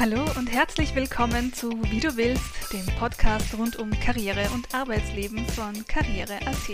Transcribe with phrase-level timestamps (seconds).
[0.00, 5.44] Hallo und herzlich willkommen zu Wie du willst, dem Podcast rund um Karriere und Arbeitsleben
[5.48, 6.70] von Karriere.at.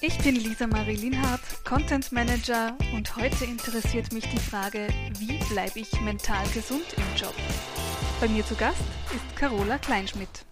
[0.00, 4.86] Ich bin Lisa Marie Linhardt, Content Manager und heute interessiert mich die Frage,
[5.18, 7.34] wie bleibe ich mental gesund im Job?
[8.20, 10.46] Bei mir zu Gast ist Carola Kleinschmidt.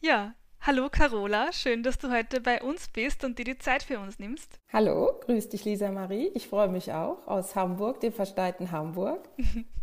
[0.00, 4.00] Ja, hallo Carola, schön, dass du heute bei uns bist und dir die Zeit für
[4.00, 4.58] uns nimmst.
[4.72, 6.32] Hallo, grüß dich Lisa Marie.
[6.34, 9.28] Ich freue mich auch aus Hamburg, dem versteiten Hamburg.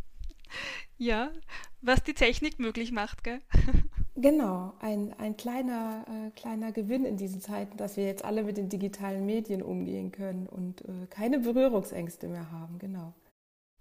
[0.98, 1.32] Ja,
[1.82, 3.42] was die Technik möglich macht, gell?
[4.16, 8.58] Genau, ein, ein kleiner, äh, kleiner Gewinn in diesen Zeiten, dass wir jetzt alle mit
[8.58, 13.16] den digitalen Medien umgehen können und äh, keine Berührungsängste mehr haben, genau.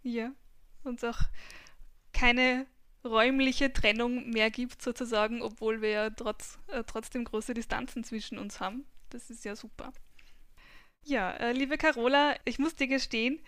[0.02, 0.32] Ja,
[0.84, 1.18] und auch
[2.14, 2.66] keine
[3.04, 8.58] räumliche Trennung mehr gibt sozusagen, obwohl wir ja trotz, äh, trotzdem große Distanzen zwischen uns
[8.58, 8.86] haben.
[9.10, 9.92] Das ist ja super.
[11.04, 13.40] Ja, äh, liebe Carola, ich muss dir gestehen,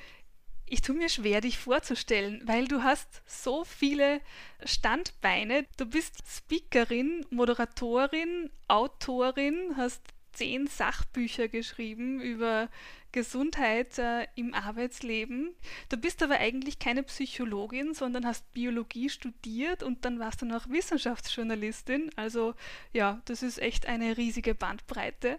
[0.67, 4.21] ich tue mir schwer, dich vorzustellen, weil du hast so viele
[4.65, 5.67] Standbeine.
[5.77, 12.69] Du bist Speakerin, Moderatorin, Autorin, hast zehn Sachbücher geschrieben über
[13.13, 15.55] Gesundheit äh, im Arbeitsleben.
[15.89, 20.69] Du bist aber eigentlich keine Psychologin, sondern hast Biologie studiert und dann warst du noch
[20.69, 22.11] Wissenschaftsjournalistin.
[22.17, 22.55] Also
[22.93, 25.39] ja, das ist echt eine riesige Bandbreite.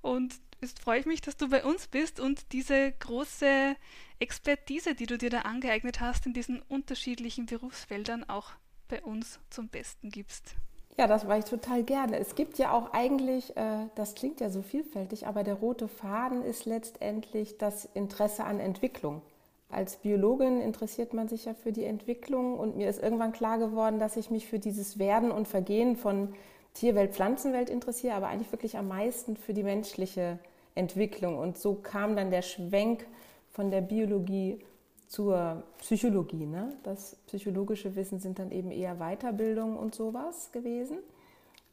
[0.00, 3.76] Und es freut mich, dass du bei uns bist und diese große
[4.18, 8.50] Expertise, die du dir da angeeignet hast, in diesen unterschiedlichen Berufsfeldern auch
[8.88, 10.56] bei uns zum Besten gibst.
[10.96, 12.18] Ja, das war ich total gerne.
[12.18, 16.44] Es gibt ja auch eigentlich, äh, das klingt ja so vielfältig, aber der rote Faden
[16.44, 19.22] ist letztendlich das Interesse an Entwicklung.
[19.68, 23.98] Als Biologin interessiert man sich ja für die Entwicklung und mir ist irgendwann klar geworden,
[23.98, 26.32] dass ich mich für dieses Werden und Vergehen von
[26.74, 30.38] Tierwelt, Pflanzenwelt interessiere, aber eigentlich wirklich am meisten für die menschliche
[30.74, 31.38] Entwicklung.
[31.38, 33.06] Und so kam dann der Schwenk
[33.52, 34.60] von der Biologie
[35.06, 36.46] zur Psychologie.
[36.46, 36.76] Ne?
[36.82, 40.98] Das psychologische Wissen sind dann eben eher Weiterbildung und sowas gewesen.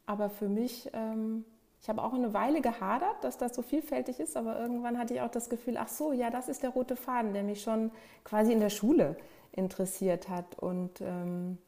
[0.06, 1.44] Aber für mich, ähm,
[1.80, 5.20] ich habe auch eine Weile gehadert, dass das so vielfältig ist, aber irgendwann hatte ich
[5.20, 7.90] auch das Gefühl, ach so, ja, das ist der rote Faden, der mich schon
[8.24, 9.16] quasi in der Schule
[9.52, 11.58] interessiert hat und ähm,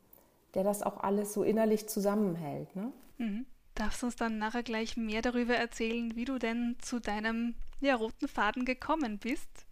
[0.54, 2.74] der das auch alles so innerlich zusammenhält.
[2.76, 2.92] Ne?
[3.18, 3.46] Mhm.
[3.74, 7.96] Darfst du uns dann nachher gleich mehr darüber erzählen, wie du denn zu deinem ja,
[7.96, 9.66] roten Faden gekommen bist?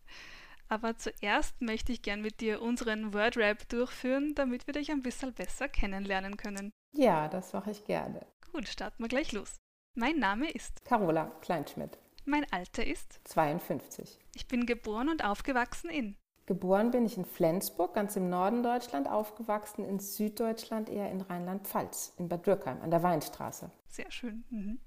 [0.69, 5.33] Aber zuerst möchte ich gern mit dir unseren Wordrap durchführen, damit wir dich ein bisschen
[5.35, 6.73] besser kennenlernen können.
[6.95, 8.27] Ja, das mache ich gerne.
[8.53, 9.57] Gut, starten wir gleich los.
[9.95, 11.99] Mein Name ist Carola Kleinschmidt.
[12.25, 14.19] Mein Alter ist 52.
[14.35, 16.17] Ich bin geboren und aufgewachsen in
[16.53, 22.13] Geboren bin ich in Flensburg, ganz im Norden Deutschland, aufgewachsen in Süddeutschland, eher in Rheinland-Pfalz,
[22.19, 23.71] in Bad Dürkheim an der Weinstraße.
[23.89, 24.45] Sehr schön.
[24.51, 24.79] Mhm.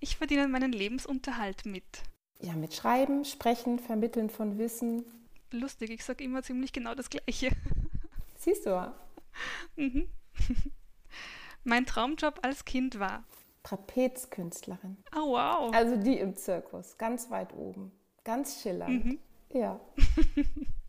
[0.00, 2.02] Ich verdiene meinen Lebensunterhalt mit
[2.40, 5.06] ja, mit Schreiben, Sprechen, Vermitteln von Wissen.
[5.50, 7.48] Lustig, ich sage immer ziemlich genau das Gleiche.
[8.36, 8.92] Siehst du?
[9.76, 10.06] Mhm.
[11.64, 13.24] mein Traumjob als Kind war
[13.62, 14.98] Trapezkünstlerin.
[15.16, 15.74] Oh, wow.
[15.74, 17.92] Also die im Zirkus, ganz weit oben,
[18.24, 19.06] ganz schillernd.
[19.06, 19.18] Mhm.
[19.54, 19.80] Ja.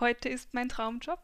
[0.00, 1.20] Heute ist mein Traumjob?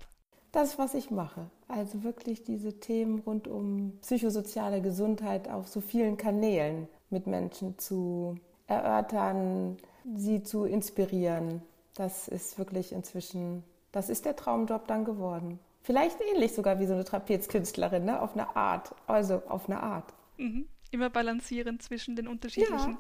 [0.53, 1.51] Das, was ich mache.
[1.69, 8.39] Also wirklich diese Themen rund um psychosoziale Gesundheit auf so vielen Kanälen mit Menschen zu
[8.67, 9.77] erörtern,
[10.15, 11.63] sie zu inspirieren.
[11.95, 15.59] Das ist wirklich inzwischen, das ist der Traumjob dann geworden.
[15.83, 18.21] Vielleicht ähnlich sogar wie so eine Trapezkünstlerin, ne?
[18.21, 18.95] auf eine Art.
[19.07, 20.13] Also auf eine Art.
[20.37, 20.69] Mhm.
[20.91, 22.99] Immer balancieren zwischen den unterschiedlichen ja.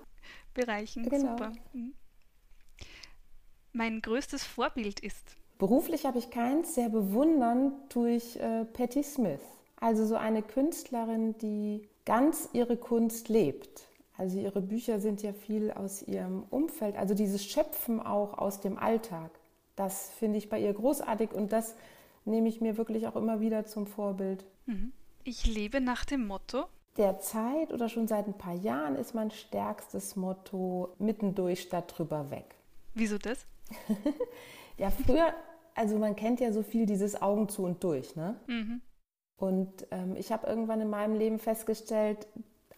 [0.55, 1.09] Bereichen.
[1.09, 1.31] Genau.
[1.31, 1.53] Super.
[1.73, 1.95] Mhm.
[3.77, 5.37] Mein größtes Vorbild ist.
[5.59, 9.43] Beruflich habe ich keins, sehr bewundern durch äh, Patti Smith.
[9.79, 13.87] Also so eine Künstlerin, die ganz ihre Kunst lebt.
[14.17, 18.79] Also ihre Bücher sind ja viel aus ihrem Umfeld, also dieses Schöpfen auch aus dem
[18.79, 19.31] Alltag.
[19.77, 21.75] Das finde ich bei ihr großartig und das
[22.25, 24.47] nehme ich mir wirklich auch immer wieder zum Vorbild.
[24.65, 24.95] Mhm.
[25.23, 26.65] Ich lebe nach dem Motto.
[26.97, 32.55] Derzeit oder schon seit ein paar Jahren ist mein stärkstes Motto mittendurch statt drüber weg.
[32.95, 33.45] Wieso das?
[34.79, 35.33] ja, früher,
[35.75, 38.37] also man kennt ja so viel dieses Augen zu und durch, ne?
[38.47, 38.81] Mhm.
[39.37, 42.27] Und ähm, ich habe irgendwann in meinem Leben festgestellt,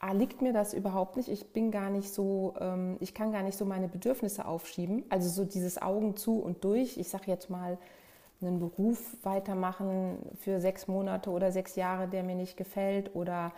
[0.01, 1.29] A, liegt mir das überhaupt nicht.
[1.29, 5.05] Ich bin gar nicht so, ähm, ich kann gar nicht so meine Bedürfnisse aufschieben.
[5.09, 6.99] Also so dieses Augen zu und durch.
[6.99, 7.79] Ich sage jetzt mal,
[8.41, 13.53] einen Beruf weitermachen für sechs Monate oder sechs Jahre, der mir nicht gefällt oder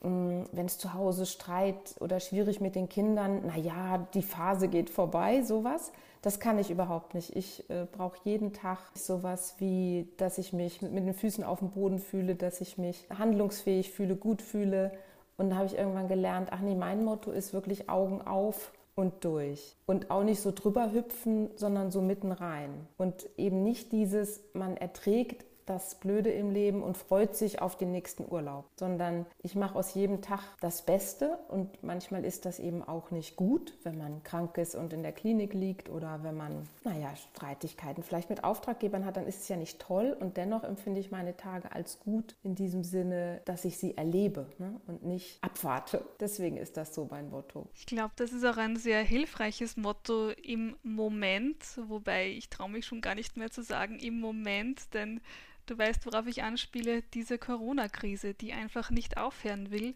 [0.00, 5.42] wenn es zu Hause Streit oder schwierig mit den Kindern, naja, die Phase geht vorbei,
[5.42, 5.92] sowas.
[6.22, 7.36] Das kann ich überhaupt nicht.
[7.36, 11.70] Ich äh, brauche jeden Tag sowas wie, dass ich mich mit den Füßen auf dem
[11.70, 14.92] Boden fühle, dass ich mich handlungsfähig fühle, gut fühle
[15.38, 19.24] und da habe ich irgendwann gelernt, ach nee, mein Motto ist wirklich Augen auf und
[19.24, 19.76] durch.
[19.86, 22.88] Und auch nicht so drüber hüpfen, sondern so mitten rein.
[22.98, 27.92] Und eben nicht dieses, man erträgt das Blöde im Leben und freut sich auf den
[27.92, 32.82] nächsten Urlaub, sondern ich mache aus jedem Tag das Beste und manchmal ist das eben
[32.82, 36.68] auch nicht gut, wenn man krank ist und in der Klinik liegt oder wenn man,
[36.84, 41.00] naja, Streitigkeiten vielleicht mit Auftraggebern hat, dann ist es ja nicht toll und dennoch empfinde
[41.00, 44.80] ich meine Tage als gut in diesem Sinne, dass ich sie erlebe ne?
[44.86, 46.04] und nicht abwarte.
[46.20, 47.68] Deswegen ist das so mein Motto.
[47.74, 52.86] Ich glaube, das ist auch ein sehr hilfreiches Motto im Moment, wobei ich traue mich
[52.86, 55.20] schon gar nicht mehr zu sagen im Moment, denn
[55.68, 59.94] Du weißt, worauf ich anspiele, diese Corona-Krise, die einfach nicht aufhören will.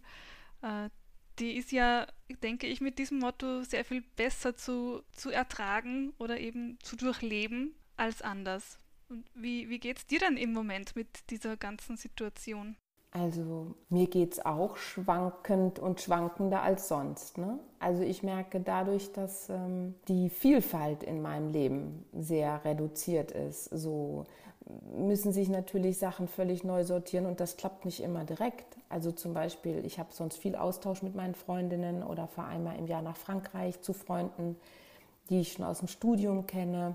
[0.61, 0.91] Äh,
[1.39, 2.07] die ist ja,
[2.43, 7.75] denke ich, mit diesem Motto sehr viel besser zu, zu ertragen oder eben zu durchleben
[7.97, 8.79] als anders.
[9.09, 12.77] Und wie, wie geht es dir dann im Moment mit dieser ganzen Situation?
[13.13, 17.39] Also mir geht es auch schwankend und schwankender als sonst.
[17.39, 17.59] Ne?
[17.79, 23.65] Also ich merke dadurch, dass ähm, die Vielfalt in meinem Leben sehr reduziert ist.
[23.65, 24.25] So
[24.97, 28.77] müssen sich natürlich Sachen völlig neu sortieren und das klappt nicht immer direkt.
[28.89, 32.87] Also zum Beispiel, ich habe sonst viel Austausch mit meinen Freundinnen oder fahre einmal im
[32.87, 34.57] Jahr nach Frankreich zu Freunden,
[35.31, 36.95] die ich schon aus dem Studium kenne.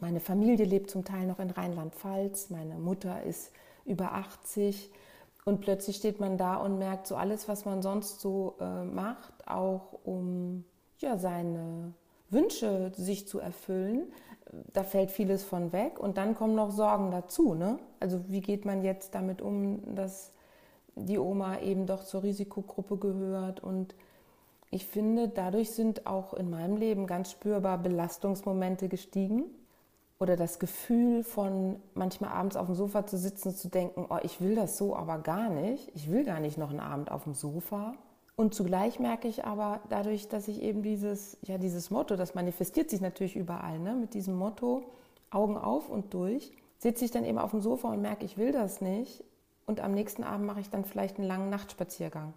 [0.00, 3.52] Meine Familie lebt zum Teil noch in Rheinland-Pfalz, meine Mutter ist
[3.84, 4.90] über 80
[5.44, 9.46] und plötzlich steht man da und merkt so alles, was man sonst so äh, macht,
[9.46, 10.64] auch um
[10.98, 11.92] ja, seine
[12.30, 14.12] Wünsche sich zu erfüllen,
[14.72, 17.54] da fällt vieles von weg und dann kommen noch Sorgen dazu.
[17.54, 17.78] Ne?
[18.00, 20.32] Also wie geht man jetzt damit um, dass
[20.94, 23.94] die Oma eben doch zur Risikogruppe gehört und
[24.70, 29.44] ich finde, dadurch sind auch in meinem Leben ganz spürbar Belastungsmomente gestiegen
[30.18, 34.40] oder das Gefühl von manchmal abends auf dem Sofa zu sitzen zu denken, oh, ich
[34.40, 35.90] will das so aber gar nicht.
[35.94, 37.94] Ich will gar nicht noch einen Abend auf dem Sofa.
[38.34, 42.88] Und zugleich merke ich aber dadurch, dass ich eben dieses, ja, dieses Motto, das manifestiert
[42.88, 43.94] sich natürlich überall, ne?
[43.94, 44.84] mit diesem Motto
[45.30, 48.52] Augen auf und durch, sitze ich dann eben auf dem Sofa und merke, ich will
[48.52, 49.24] das nicht.
[49.66, 52.34] Und am nächsten Abend mache ich dann vielleicht einen langen Nachtspaziergang.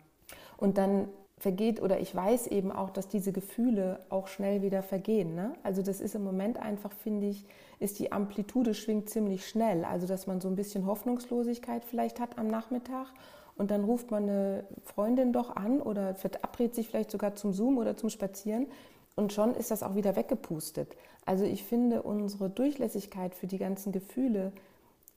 [0.58, 1.08] Und dann
[1.38, 5.36] vergeht oder ich weiß eben auch, dass diese Gefühle auch schnell wieder vergehen.
[5.36, 5.54] Ne?
[5.64, 7.46] Also das ist im Moment einfach, finde ich,
[7.80, 9.84] ist die Amplitude schwingt ziemlich schnell.
[9.84, 13.08] Also dass man so ein bisschen Hoffnungslosigkeit vielleicht hat am Nachmittag
[13.56, 17.78] und dann ruft man eine Freundin doch an oder verabredet sich vielleicht sogar zum Zoom
[17.78, 18.68] oder zum Spazieren
[19.16, 20.96] und schon ist das auch wieder weggepustet.
[21.26, 24.52] Also ich finde, unsere Durchlässigkeit für die ganzen Gefühle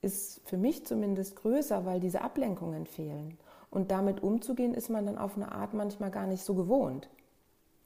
[0.00, 3.36] ist für mich zumindest größer, weil diese Ablenkungen fehlen.
[3.70, 7.10] Und damit umzugehen, ist man dann auf eine Art manchmal gar nicht so gewohnt.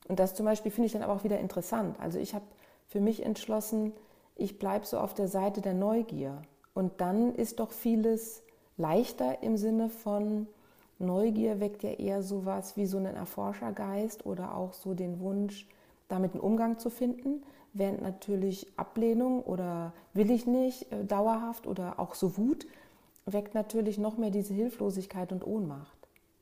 [0.07, 1.99] Und das zum Beispiel finde ich dann aber auch wieder interessant.
[1.99, 2.45] Also ich habe
[2.87, 3.93] für mich entschlossen,
[4.37, 6.43] ich bleibe so auf der Seite der Neugier.
[6.75, 8.42] Und dann ist doch vieles
[8.77, 10.47] leichter im Sinne von
[10.99, 15.67] Neugier weckt ja eher sowas wie so einen Erforschergeist oder auch so den Wunsch,
[16.09, 17.43] damit einen Umgang zu finden,
[17.73, 22.67] während natürlich Ablehnung oder will ich nicht äh, dauerhaft oder auch so Wut
[23.25, 25.97] weckt natürlich noch mehr diese Hilflosigkeit und Ohnmacht.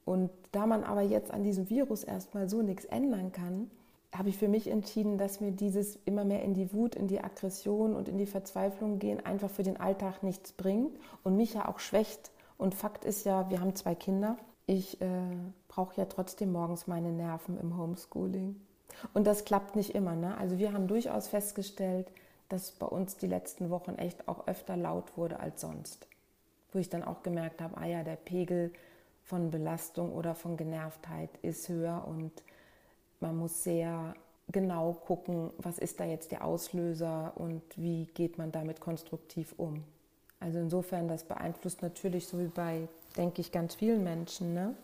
[0.04, 3.70] Und da man aber jetzt an diesem Virus erstmal so nichts ändern kann,
[4.14, 7.20] habe ich für mich entschieden, dass mir dieses immer mehr in die Wut, in die
[7.20, 11.68] Aggression und in die Verzweiflung gehen einfach für den Alltag nichts bringt und mich ja
[11.68, 12.30] auch schwächt.
[12.58, 14.36] Und Fakt ist ja, wir haben zwei Kinder.
[14.66, 15.06] Ich äh,
[15.68, 18.60] brauche ja trotzdem morgens meine Nerven im Homeschooling.
[19.14, 20.16] Und das klappt nicht immer.
[20.16, 20.36] Ne?
[20.36, 22.10] Also wir haben durchaus festgestellt,
[22.48, 26.08] dass bei uns die letzten Wochen echt auch öfter laut wurde als sonst.
[26.72, 28.72] Wo ich dann auch gemerkt habe, ah ja, der Pegel
[29.22, 32.32] von Belastung oder von Genervtheit ist höher und
[33.20, 34.14] man muss sehr
[34.50, 39.84] genau gucken, was ist da jetzt der Auslöser und wie geht man damit konstruktiv um.
[40.40, 44.74] Also insofern, das beeinflusst natürlich so wie bei, denke ich, ganz vielen Menschen ne?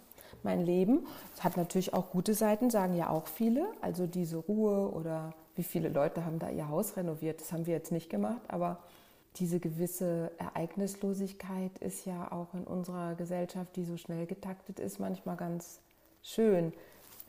[0.43, 1.07] mein Leben.
[1.35, 3.67] Es hat natürlich auch gute Seiten, sagen ja auch viele.
[3.81, 7.75] Also diese Ruhe oder wie viele Leute haben da ihr Haus renoviert, das haben wir
[7.75, 8.79] jetzt nicht gemacht, aber
[9.37, 15.37] diese gewisse Ereignislosigkeit ist ja auch in unserer Gesellschaft, die so schnell getaktet ist, manchmal
[15.37, 15.81] ganz
[16.23, 16.73] schön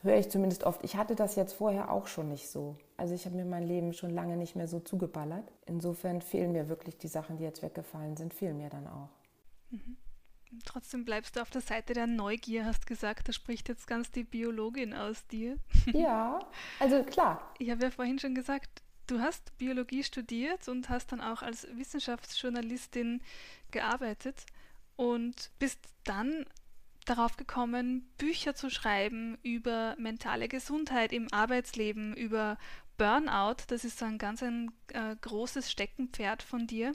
[0.03, 0.83] höre ich zumindest oft.
[0.83, 2.77] Ich hatte das jetzt vorher auch schon nicht so.
[2.97, 5.51] Also ich habe mir mein Leben schon lange nicht mehr so zugeballert.
[5.65, 9.09] Insofern fehlen mir wirklich die Sachen, die jetzt weggefallen sind, fehlen mir dann auch.
[9.69, 9.97] Mhm.
[10.65, 14.23] Trotzdem bleibst du auf der Seite der Neugier, hast gesagt, da spricht jetzt ganz die
[14.23, 15.57] Biologin aus dir.
[15.93, 16.39] Ja,
[16.79, 17.53] also klar.
[17.59, 21.67] Ich habe ja vorhin schon gesagt, du hast Biologie studiert und hast dann auch als
[21.75, 23.21] Wissenschaftsjournalistin
[23.71, 24.45] gearbeitet
[24.95, 26.45] und bist dann
[27.09, 32.57] darauf gekommen, Bücher zu schreiben über mentale Gesundheit im Arbeitsleben, über
[32.97, 33.63] Burnout.
[33.67, 36.93] Das ist so ein ganz ein, äh, großes Steckenpferd von dir.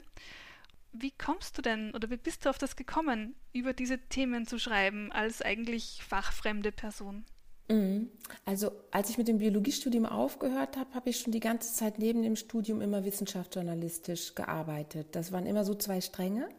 [0.91, 4.59] Wie kommst du denn oder wie bist du auf das gekommen, über diese Themen zu
[4.59, 7.25] schreiben als eigentlich fachfremde Person?
[7.69, 8.09] Mhm.
[8.45, 12.21] Also als ich mit dem Biologiestudium aufgehört habe, habe ich schon die ganze Zeit neben
[12.21, 15.07] dem Studium immer wissenschaftsjournalistisch gearbeitet.
[15.13, 16.49] Das waren immer so zwei Stränge.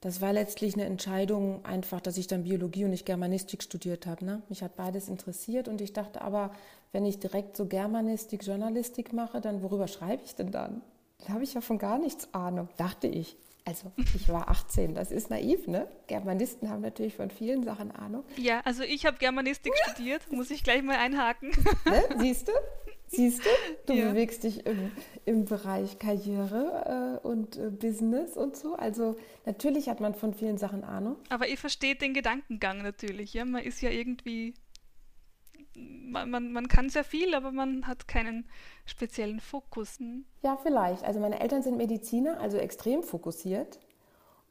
[0.00, 4.24] Das war letztlich eine Entscheidung einfach, dass ich dann Biologie und nicht Germanistik studiert habe.
[4.24, 4.42] Ne?
[4.48, 6.52] Mich hat beides interessiert und ich dachte aber,
[6.92, 10.80] wenn ich direkt so Germanistik, Journalistik mache, dann worüber schreibe ich denn dann?
[11.26, 13.36] Da habe ich ja von gar nichts Ahnung, dachte ich.
[13.66, 15.86] Also ich war 18, das ist naiv, ne?
[16.06, 18.24] Germanisten haben natürlich von vielen Sachen Ahnung.
[18.38, 21.50] Ja, also ich habe Germanistik studiert, muss ich gleich mal einhaken.
[21.84, 22.02] Ne?
[22.18, 22.52] Siehst du?
[23.12, 23.48] Siehst du?
[23.86, 24.10] Du ja.
[24.10, 24.92] bewegst dich im,
[25.24, 28.76] im Bereich Karriere äh, und äh, Business und so.
[28.76, 31.16] Also natürlich hat man von vielen Sachen Ahnung.
[31.28, 33.34] Aber ihr versteht den Gedankengang natürlich.
[33.34, 33.44] Ja?
[33.44, 34.54] Man ist ja irgendwie,
[35.74, 38.48] man, man, man kann sehr viel, aber man hat keinen
[38.86, 39.98] speziellen Fokus.
[39.98, 40.24] Hm?
[40.42, 41.02] Ja, vielleicht.
[41.02, 43.80] Also meine Eltern sind Mediziner, also extrem fokussiert.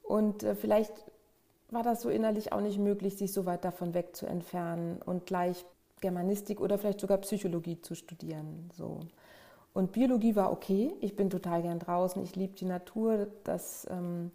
[0.03, 0.93] Und äh, vielleicht
[1.69, 5.25] war das so innerlich auch nicht möglich, sich so weit davon weg zu entfernen und
[5.25, 5.63] gleich
[6.01, 8.69] Germanistik oder vielleicht sogar Psychologie zu studieren.
[8.73, 8.99] So.
[9.73, 10.93] Und Biologie war okay.
[10.99, 12.21] Ich bin total gern draußen.
[12.23, 13.27] Ich liebe die Natur.
[13.43, 14.31] Das ähm,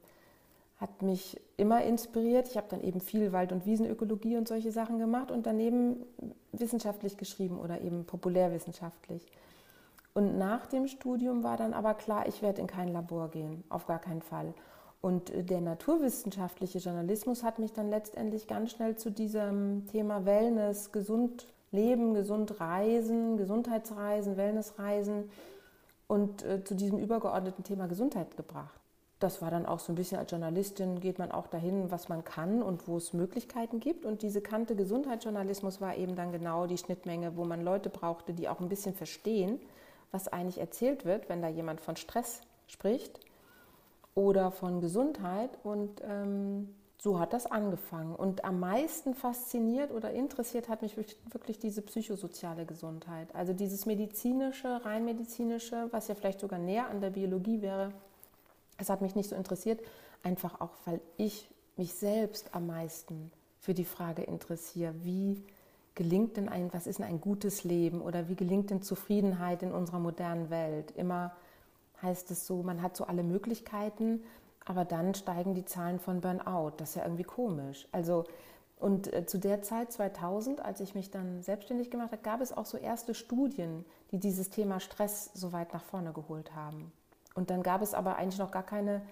[0.78, 2.48] hat mich immer inspiriert.
[2.48, 6.04] Ich habe dann eben viel Wald- und Wiesenökologie und solche Sachen gemacht und daneben
[6.52, 9.26] wissenschaftlich geschrieben oder eben populärwissenschaftlich.
[10.14, 13.86] Und nach dem Studium war dann aber klar, ich werde in kein Labor gehen, auf
[13.86, 14.54] gar keinen Fall.
[15.00, 20.92] Und äh, der naturwissenschaftliche Journalismus hat mich dann letztendlich ganz schnell zu diesem Thema Wellness,
[20.92, 25.30] gesund leben, gesund reisen, Gesundheitsreisen, Wellnessreisen
[26.06, 28.80] und äh, zu diesem übergeordneten Thema Gesundheit gebracht.
[29.20, 32.24] Das war dann auch so ein bisschen als Journalistin, geht man auch dahin, was man
[32.24, 34.04] kann und wo es Möglichkeiten gibt.
[34.04, 38.48] Und diese Kante Gesundheitsjournalismus war eben dann genau die Schnittmenge, wo man Leute brauchte, die
[38.48, 39.60] auch ein bisschen verstehen,
[40.10, 43.20] was eigentlich erzählt wird, wenn da jemand von Stress spricht
[44.14, 45.50] oder von Gesundheit.
[45.62, 48.14] Und ähm, so hat das angefangen.
[48.14, 53.34] Und am meisten fasziniert oder interessiert hat mich wirklich diese psychosoziale Gesundheit.
[53.34, 57.92] Also dieses medizinische, rein medizinische, was ja vielleicht sogar näher an der Biologie wäre.
[58.78, 59.80] Es hat mich nicht so interessiert,
[60.22, 65.42] einfach auch, weil ich mich selbst am meisten für die Frage interessiere, wie
[65.94, 69.72] gelingt denn ein, was ist denn ein gutes Leben oder wie gelingt denn Zufriedenheit in
[69.72, 70.92] unserer modernen Welt?
[70.96, 71.34] Immer
[72.02, 74.22] heißt es so, man hat so alle Möglichkeiten,
[74.64, 76.72] aber dann steigen die Zahlen von Burnout.
[76.78, 77.86] Das ist ja irgendwie komisch.
[77.92, 78.24] Also,
[78.78, 82.56] und äh, zu der Zeit, 2000, als ich mich dann selbstständig gemacht habe, gab es
[82.56, 86.92] auch so erste Studien, die dieses Thema Stress so weit nach vorne geholt haben.
[87.34, 89.02] Und dann gab es aber eigentlich noch gar keine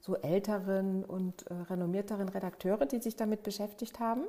[0.00, 4.22] so älteren und äh, renommierteren Redakteure, die sich damit beschäftigt haben.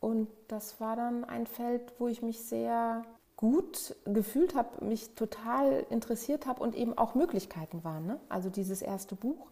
[0.00, 3.04] Und das war dann ein Feld, wo ich mich sehr
[3.36, 8.06] gut gefühlt habe, mich total interessiert habe und eben auch Möglichkeiten waren.
[8.06, 8.20] Ne?
[8.28, 9.46] Also dieses erste Buch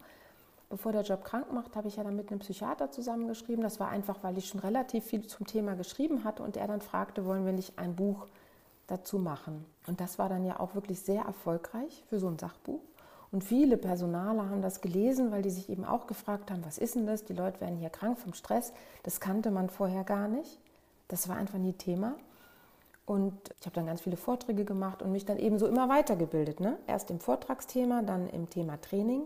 [0.69, 3.63] Bevor der Job krank macht, habe ich ja dann mit einem Psychiater zusammengeschrieben.
[3.63, 6.81] Das war einfach, weil ich schon relativ viel zum Thema geschrieben hatte und er dann
[6.81, 8.27] fragte, wollen wir nicht ein Buch
[8.85, 9.65] dazu machen.
[9.87, 12.81] Und das war dann ja auch wirklich sehr erfolgreich für so ein Sachbuch.
[13.31, 16.95] Und viele Personale haben das gelesen, weil die sich eben auch gefragt haben, was ist
[16.95, 17.25] denn das?
[17.25, 18.73] Die Leute werden hier krank vom Stress.
[19.03, 20.59] Das kannte man vorher gar nicht.
[21.07, 22.15] Das war einfach nie Thema.
[23.05, 26.59] Und ich habe dann ganz viele Vorträge gemacht und mich dann eben so immer weitergebildet.
[26.59, 26.77] Ne?
[26.85, 29.23] Erst im Vortragsthema, dann im Thema Training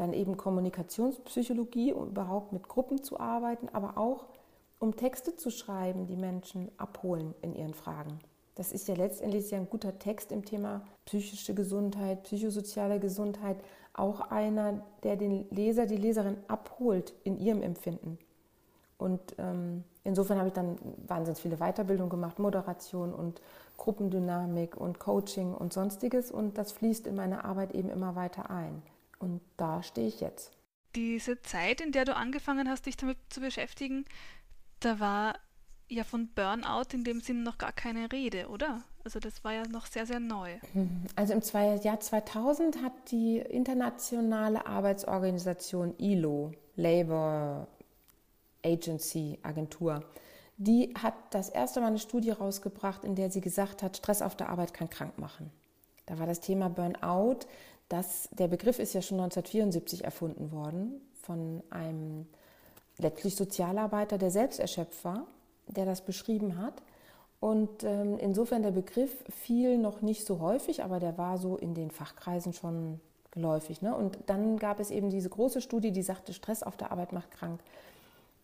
[0.00, 4.26] dann eben Kommunikationspsychologie, um überhaupt mit Gruppen zu arbeiten, aber auch
[4.78, 8.18] um Texte zu schreiben, die Menschen abholen in ihren Fragen.
[8.54, 13.58] Das ist ja letztendlich ein guter Text im Thema psychische Gesundheit, psychosoziale Gesundheit,
[13.92, 18.18] auch einer, der den Leser, die Leserin abholt in ihrem Empfinden.
[18.96, 20.76] Und ähm, insofern habe ich dann
[21.06, 23.40] wahnsinnig viele Weiterbildungen gemacht, Moderation und
[23.76, 26.30] Gruppendynamik und Coaching und sonstiges.
[26.30, 28.82] Und das fließt in meine Arbeit eben immer weiter ein.
[29.20, 30.50] Und da stehe ich jetzt.
[30.96, 34.04] Diese Zeit, in der du angefangen hast, dich damit zu beschäftigen,
[34.80, 35.38] da war
[35.88, 38.82] ja von Burnout in dem Sinn noch gar keine Rede, oder?
[39.04, 40.58] Also das war ja noch sehr, sehr neu.
[41.16, 41.42] Also im
[41.82, 47.68] Jahr 2000 hat die internationale Arbeitsorganisation ILO, Labor
[48.64, 50.04] Agency Agentur,
[50.56, 54.36] die hat das erste Mal eine Studie rausgebracht, in der sie gesagt hat, Stress auf
[54.36, 55.50] der Arbeit kann krank machen.
[56.04, 57.46] Da war das Thema Burnout
[57.90, 62.26] das, der Begriff ist ja schon 1974 erfunden worden von einem
[62.98, 65.26] letztlich Sozialarbeiter, der selbst erschöpft war,
[65.66, 66.82] der das beschrieben hat.
[67.40, 71.74] Und ähm, insofern der Begriff fiel noch nicht so häufig, aber der war so in
[71.74, 73.00] den Fachkreisen schon
[73.32, 73.82] geläufig.
[73.82, 73.94] Ne?
[73.94, 77.32] Und dann gab es eben diese große Studie, die sagte, Stress auf der Arbeit macht
[77.32, 77.60] krank.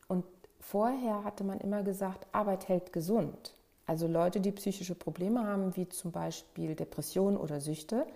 [0.08, 0.24] Und
[0.58, 3.54] vorher hatte man immer gesagt, Arbeit hält gesund.
[3.86, 8.06] Also Leute, die psychische Probleme haben, wie zum Beispiel Depressionen oder Süchte,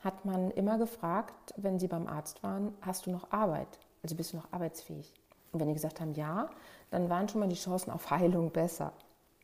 [0.00, 3.78] hat man immer gefragt, wenn sie beim Arzt waren, hast du noch Arbeit?
[4.02, 5.12] Also bist du noch arbeitsfähig?
[5.52, 6.48] Und wenn die gesagt haben ja,
[6.90, 8.92] dann waren schon mal die Chancen auf Heilung besser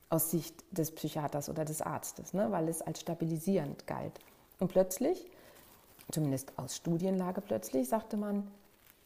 [0.09, 2.51] aus Sicht des Psychiaters oder des Arztes, ne?
[2.53, 4.19] weil es als stabilisierend galt.
[4.59, 5.31] Und plötzlich,
[6.11, 8.51] zumindest aus Studienlage plötzlich, sagte man,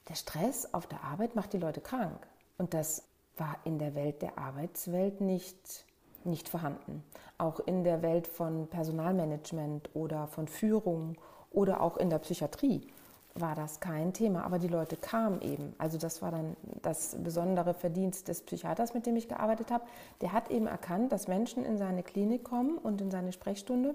[0.09, 2.27] der Stress auf der Arbeit macht die Leute krank.
[2.59, 3.05] Und das
[3.37, 5.87] war in der Welt der Arbeitswelt nicht,
[6.25, 7.03] nicht vorhanden.
[7.39, 11.17] Auch in der Welt von Personalmanagement oder von Führung
[11.51, 12.87] oder auch in der Psychiatrie
[13.35, 15.75] war das kein Thema, aber die Leute kamen eben.
[15.79, 19.85] Also das war dann das besondere Verdienst des Psychiaters, mit dem ich gearbeitet habe.
[20.21, 23.95] Der hat eben erkannt, dass Menschen in seine Klinik kommen und in seine Sprechstunde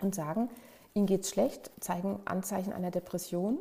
[0.00, 0.48] und sagen,
[0.94, 3.58] ihnen geht es schlecht, zeigen Anzeichen einer Depression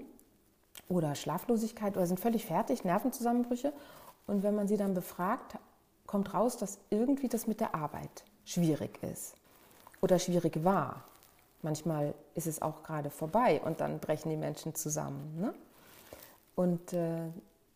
[0.88, 3.74] oder Schlaflosigkeit oder sind völlig fertig, Nervenzusammenbrüche.
[4.26, 5.58] Und wenn man sie dann befragt,
[6.06, 9.36] kommt raus, dass irgendwie das mit der Arbeit schwierig ist
[10.02, 11.04] oder schwierig war.
[11.67, 15.38] Manchmal ist es auch gerade vorbei und dann brechen die Menschen zusammen.
[15.38, 15.53] Ne?
[16.55, 17.27] Und äh,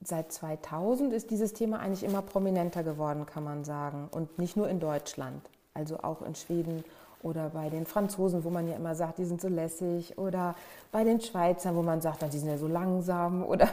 [0.02, 4.08] seit 2000 ist dieses Thema eigentlich immer prominenter geworden, kann man sagen.
[4.10, 5.42] Und nicht nur in Deutschland,
[5.74, 6.86] also auch in Schweden
[7.22, 10.56] oder bei den Franzosen, wo man ja immer sagt, die sind so lässig, oder
[10.94, 13.68] bei den Schweizern, wo man sagt, die sind ja so langsam, oder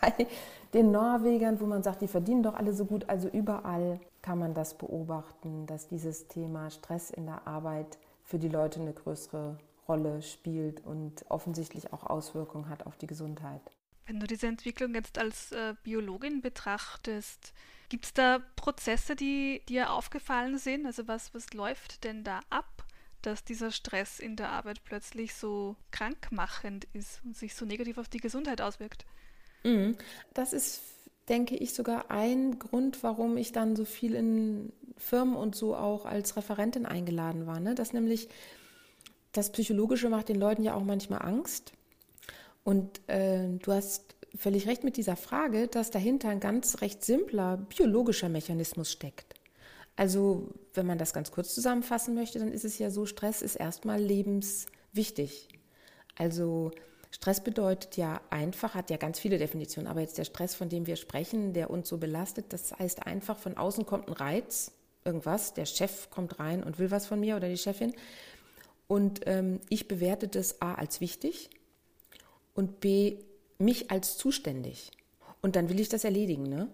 [0.00, 0.28] bei
[0.72, 3.08] den Norwegern, wo man sagt, die verdienen doch alle so gut.
[3.08, 8.48] Also überall kann man das beobachten, dass dieses Thema Stress in der Arbeit für die
[8.48, 13.60] Leute eine größere Rolle spielt und offensichtlich auch Auswirkungen hat auf die Gesundheit.
[14.06, 17.52] Wenn du diese Entwicklung jetzt als äh, Biologin betrachtest,
[17.88, 20.86] gibt es da Prozesse, die dir aufgefallen sind?
[20.86, 22.84] Also was, was läuft denn da ab,
[23.22, 28.08] dass dieser Stress in der Arbeit plötzlich so krankmachend ist und sich so negativ auf
[28.08, 29.06] die Gesundheit auswirkt?
[29.64, 29.96] Mhm.
[30.34, 30.82] Das ist,
[31.28, 36.06] denke ich, sogar ein Grund, warum ich dann so viel in Firmen und so auch
[36.06, 37.60] als Referentin eingeladen war.
[37.60, 37.74] Ne?
[37.74, 38.28] Dass nämlich
[39.32, 41.72] das Psychologische macht den Leuten ja auch manchmal Angst.
[42.62, 47.56] Und äh, du hast völlig recht mit dieser Frage, dass dahinter ein ganz recht simpler
[47.56, 49.34] biologischer Mechanismus steckt.
[49.96, 53.54] Also, wenn man das ganz kurz zusammenfassen möchte, dann ist es ja so, Stress ist
[53.54, 55.48] erstmal lebenswichtig.
[56.16, 56.72] Also,
[57.12, 60.86] Stress bedeutet ja einfach, hat ja ganz viele Definitionen, aber jetzt der Stress, von dem
[60.88, 64.72] wir sprechen, der uns so belastet, das heißt einfach, von außen kommt ein Reiz,
[65.04, 67.94] irgendwas, der Chef kommt rein und will was von mir oder die Chefin.
[68.86, 71.50] Und ähm, ich bewerte das A als wichtig
[72.54, 73.18] und B
[73.58, 74.90] mich als zuständig.
[75.40, 76.68] Und dann will ich das erledigen, ne?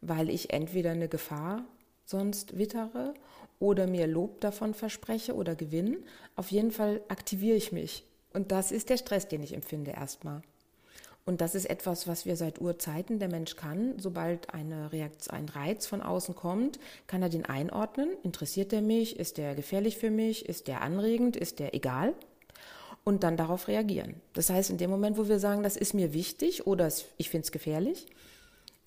[0.00, 1.64] weil ich entweder eine Gefahr
[2.04, 3.14] sonst wittere
[3.58, 6.04] oder mir Lob davon verspreche oder Gewinn.
[6.36, 10.42] Auf jeden Fall aktiviere ich mich und das ist der Stress, den ich empfinde erstmal.
[11.26, 13.98] Und das ist etwas, was wir seit Urzeiten der Mensch kann.
[13.98, 18.10] Sobald eine Reaktion, ein Reiz von außen kommt, kann er den einordnen.
[18.22, 19.18] Interessiert er mich?
[19.18, 20.46] Ist der gefährlich für mich?
[20.46, 21.36] Ist der anregend?
[21.36, 22.12] Ist der egal?
[23.04, 24.16] Und dann darauf reagieren.
[24.34, 27.44] Das heißt, in dem Moment, wo wir sagen, das ist mir wichtig oder ich finde
[27.44, 28.06] es gefährlich,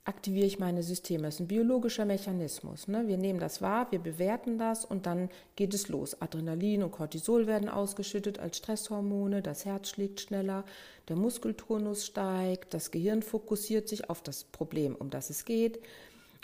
[0.07, 1.23] aktiviere ich meine Systeme.
[1.23, 2.87] Das ist ein biologischer Mechanismus.
[2.87, 3.07] Ne?
[3.07, 6.21] Wir nehmen das wahr, wir bewerten das und dann geht es los.
[6.21, 10.63] Adrenalin und Cortisol werden ausgeschüttet als Stresshormone, das Herz schlägt schneller,
[11.09, 15.79] der Muskelturnus steigt, das Gehirn fokussiert sich auf das Problem, um das es geht,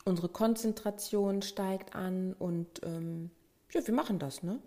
[0.04, 3.32] unsere Konzentration steigt an und ähm,
[3.71, 4.43] ja, wir machen das.
[4.43, 4.60] Ne?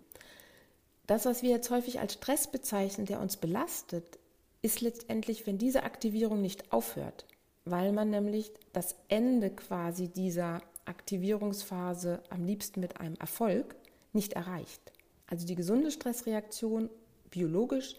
[1.05, 4.17] Das, was wir jetzt häufig als Stress bezeichnen, der uns belastet,
[4.63, 7.25] ist letztendlich, wenn diese Aktivierung nicht aufhört
[7.71, 13.75] weil man nämlich das Ende quasi dieser Aktivierungsphase am liebsten mit einem Erfolg
[14.13, 14.81] nicht erreicht.
[15.27, 16.89] Also die gesunde Stressreaktion
[17.29, 17.95] biologisch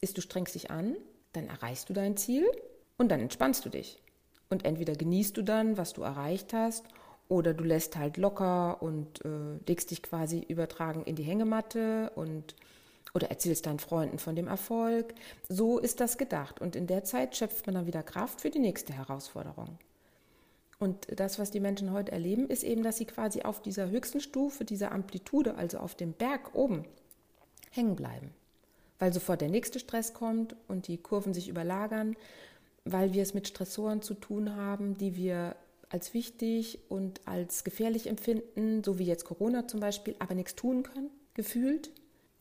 [0.00, 0.96] ist, du strengst dich an,
[1.32, 2.46] dann erreichst du dein Ziel
[2.96, 4.00] und dann entspannst du dich.
[4.48, 6.84] Und entweder genießt du dann, was du erreicht hast,
[7.28, 12.54] oder du lässt halt locker und äh, legst dich quasi übertragen in die Hängematte und
[13.14, 15.14] oder erzählst deinen Freunden von dem Erfolg.
[15.48, 16.60] So ist das gedacht.
[16.60, 19.78] Und in der Zeit schöpft man dann wieder Kraft für die nächste Herausforderung.
[20.78, 24.20] Und das, was die Menschen heute erleben, ist eben, dass sie quasi auf dieser höchsten
[24.20, 26.84] Stufe, dieser Amplitude, also auf dem Berg oben,
[27.70, 28.32] hängen bleiben.
[28.98, 32.16] Weil sofort der nächste Stress kommt und die Kurven sich überlagern,
[32.84, 35.56] weil wir es mit Stressoren zu tun haben, die wir
[35.90, 40.82] als wichtig und als gefährlich empfinden, so wie jetzt Corona zum Beispiel, aber nichts tun
[40.82, 41.90] können, gefühlt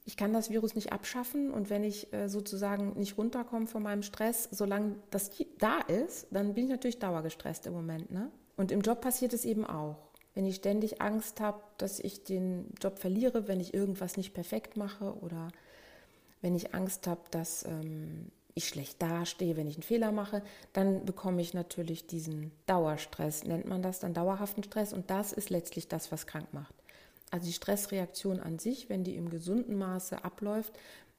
[0.08, 4.04] ich kann das Virus nicht abschaffen und wenn ich äh, sozusagen nicht runterkomme von meinem
[4.04, 8.10] Stress, solange das da ist, dann bin ich natürlich dauergestresst im Moment.
[8.10, 8.32] Ne?
[8.56, 9.98] Und im Job passiert es eben auch.
[10.34, 14.78] Wenn ich ständig Angst habe, dass ich den Job verliere, wenn ich irgendwas nicht perfekt
[14.78, 15.50] mache oder
[16.42, 20.42] wenn ich Angst habe, dass ähm, ich schlecht dastehe, wenn ich einen Fehler mache,
[20.72, 25.50] dann bekomme ich natürlich diesen Dauerstress, nennt man das dann dauerhaften Stress und das ist
[25.50, 26.74] letztlich das, was krank macht.
[27.32, 30.74] Also die Stressreaktion an sich, wenn die im gesunden Maße abläuft,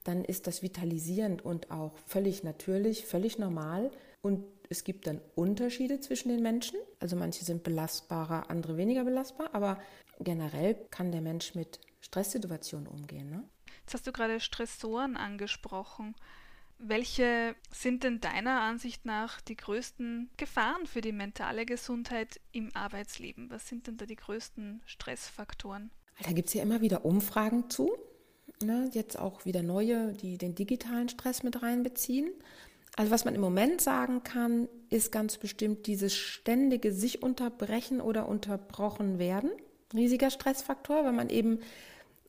[0.04, 3.90] dann ist das vitalisierend und auch völlig natürlich, völlig normal.
[4.22, 6.78] Und es gibt dann Unterschiede zwischen den Menschen.
[7.00, 9.50] Also manche sind belastbarer, andere weniger belastbar.
[9.52, 9.80] Aber
[10.20, 13.30] generell kann der Mensch mit Stresssituationen umgehen.
[13.30, 13.44] Ne?
[13.80, 16.14] Jetzt hast du gerade Stressoren angesprochen.
[16.78, 23.50] Welche sind denn deiner Ansicht nach die größten Gefahren für die mentale Gesundheit im Arbeitsleben?
[23.50, 25.90] Was sind denn da die größten Stressfaktoren?
[26.22, 27.96] Da gibt es ja immer wieder Umfragen zu.
[28.62, 28.90] Ne?
[28.92, 32.31] Jetzt auch wieder neue, die den digitalen Stress mit reinbeziehen.
[32.96, 38.28] Also was man im Moment sagen kann, ist ganz bestimmt dieses ständige sich unterbrechen oder
[38.28, 39.50] unterbrochen werden.
[39.94, 41.61] Riesiger Stressfaktor, weil man eben,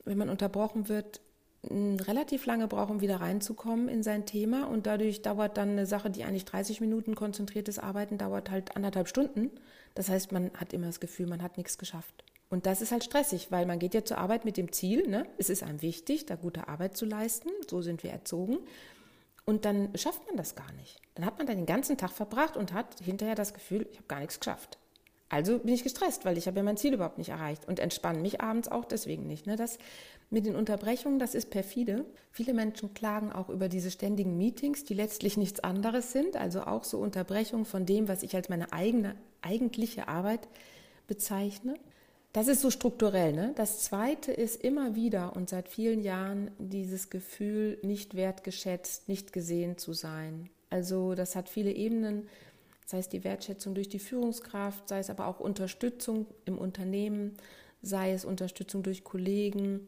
[0.05, 1.21] wenn man unterbrochen wird,
[1.63, 4.65] relativ lange braucht, um wieder reinzukommen in sein Thema.
[4.65, 9.07] Und dadurch dauert dann eine Sache, die eigentlich 30 Minuten konzentriertes Arbeiten dauert, halt anderthalb
[9.07, 9.49] Stunden.
[9.95, 12.23] Das heißt, man hat immer das Gefühl, man hat nichts geschafft.
[12.49, 15.25] Und das ist halt stressig, weil man geht ja zur Arbeit mit dem Ziel, ne?
[15.37, 18.57] es ist einem wichtig, da gute Arbeit zu leisten, so sind wir erzogen.
[19.45, 20.99] Und dann schafft man das gar nicht.
[21.15, 24.07] Dann hat man dann den ganzen Tag verbracht und hat hinterher das Gefühl, ich habe
[24.07, 24.77] gar nichts geschafft.
[25.29, 28.19] Also bin ich gestresst, weil ich habe ja mein Ziel überhaupt nicht erreicht und entspanne
[28.19, 29.45] mich abends auch deswegen nicht.
[29.45, 29.55] Ne?
[29.55, 29.77] Das
[30.31, 32.05] mit den Unterbrechungen, das ist perfide.
[32.31, 36.83] Viele Menschen klagen auch über diese ständigen Meetings, die letztlich nichts anderes sind, also auch
[36.83, 40.47] so Unterbrechungen von dem, was ich als meine eigene eigentliche Arbeit
[41.07, 41.75] bezeichne.
[42.33, 43.33] Das ist so strukturell.
[43.33, 43.53] Ne?
[43.55, 49.77] Das Zweite ist immer wieder und seit vielen Jahren dieses Gefühl, nicht wertgeschätzt, nicht gesehen
[49.77, 50.49] zu sein.
[50.69, 52.27] Also das hat viele Ebenen
[52.89, 57.35] sei es die Wertschätzung durch die Führungskraft, sei es aber auch Unterstützung im Unternehmen,
[57.83, 59.87] sei es Unterstützung durch Kollegen.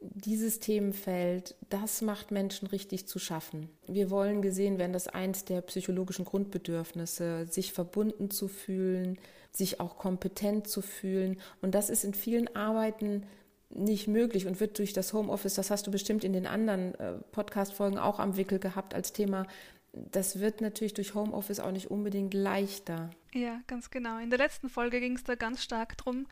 [0.00, 3.68] Dieses Themenfeld, das macht Menschen richtig zu schaffen.
[3.86, 9.16] Wir wollen gesehen werden, das eins der psychologischen Grundbedürfnisse, sich verbunden zu fühlen,
[9.52, 11.40] sich auch kompetent zu fühlen.
[11.60, 13.26] Und das ist in vielen Arbeiten
[13.70, 17.12] nicht möglich und wird durch das Homeoffice, das hast du bestimmt in den anderen äh,
[17.32, 19.46] Podcast-Folgen auch am Wickel gehabt als Thema,
[19.92, 23.10] das wird natürlich durch Homeoffice auch nicht unbedingt leichter.
[23.32, 24.18] Ja, ganz genau.
[24.18, 26.26] In der letzten Folge ging es da ganz stark darum,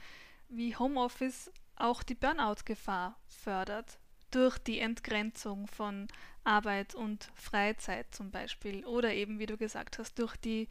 [0.48, 3.98] wie Homeoffice auch die Burnout-Gefahr fördert.
[4.30, 6.06] Durch die Entgrenzung von
[6.44, 8.84] Arbeit und Freizeit zum Beispiel.
[8.84, 10.68] Oder eben, wie du gesagt hast, durch die,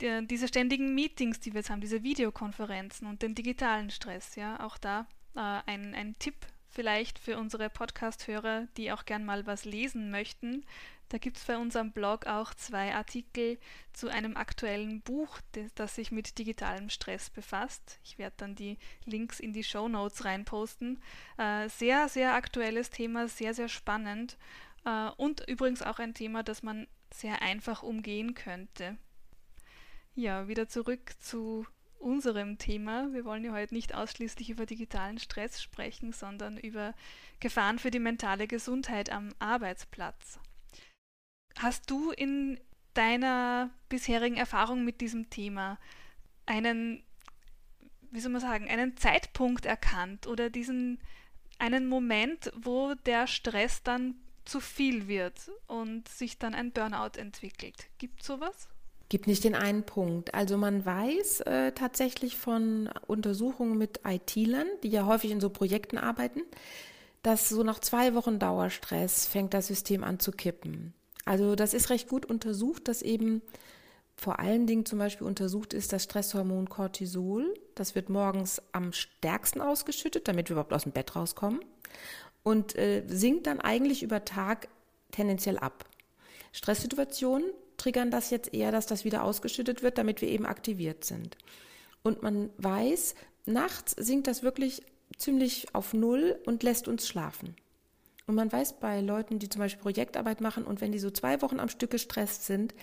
[0.00, 4.36] die diese ständigen Meetings, die wir jetzt haben, diese Videokonferenzen und den digitalen Stress.
[4.36, 6.34] Ja, auch da äh, ein, ein Tipp
[6.68, 10.64] vielleicht für unsere Podcast-Hörer, die auch gern mal was lesen möchten.
[11.10, 13.58] Da gibt es bei unserem Blog auch zwei Artikel
[13.92, 15.40] zu einem aktuellen Buch,
[15.74, 17.98] das sich mit digitalem Stress befasst.
[18.04, 21.02] Ich werde dann die Links in die Show Notes reinposten.
[21.36, 24.38] Äh, sehr, sehr aktuelles Thema, sehr, sehr spannend
[24.84, 28.96] äh, und übrigens auch ein Thema, das man sehr einfach umgehen könnte.
[30.20, 31.66] Ja, wieder zurück zu
[31.98, 33.10] unserem Thema.
[33.14, 36.92] Wir wollen ja heute nicht ausschließlich über digitalen Stress sprechen, sondern über
[37.40, 40.38] Gefahren für die mentale Gesundheit am Arbeitsplatz.
[41.58, 42.60] Hast du in
[42.92, 45.78] deiner bisherigen Erfahrung mit diesem Thema
[46.44, 47.02] einen,
[48.10, 51.00] wie soll man sagen, einen Zeitpunkt erkannt oder diesen
[51.58, 57.88] einen Moment, wo der Stress dann zu viel wird und sich dann ein Burnout entwickelt?
[57.96, 58.68] Gibt es sowas?
[59.10, 60.34] Gibt nicht den einen Punkt.
[60.34, 65.98] Also man weiß äh, tatsächlich von Untersuchungen mit IT-Lern, die ja häufig in so Projekten
[65.98, 66.42] arbeiten,
[67.24, 70.94] dass so nach zwei Wochen Dauerstress fängt das System an zu kippen.
[71.24, 73.42] Also das ist recht gut untersucht, dass eben
[74.14, 77.52] vor allen Dingen zum Beispiel untersucht ist das Stresshormon Cortisol.
[77.74, 81.60] Das wird morgens am stärksten ausgeschüttet, damit wir überhaupt aus dem Bett rauskommen.
[82.44, 84.68] Und äh, sinkt dann eigentlich über Tag
[85.10, 85.84] tendenziell ab.
[86.52, 91.38] Stresssituationen triggern das jetzt eher, dass das wieder ausgeschüttet wird, damit wir eben aktiviert sind.
[92.02, 93.14] Und man weiß,
[93.46, 94.82] nachts sinkt das wirklich
[95.16, 97.56] ziemlich auf Null und lässt uns schlafen.
[98.26, 101.40] Und man weiß bei Leuten, die zum Beispiel Projektarbeit machen und wenn die so zwei
[101.42, 102.74] Wochen am Stück gestresst sind,